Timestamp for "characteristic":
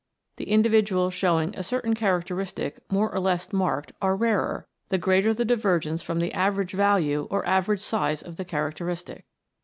1.93-2.79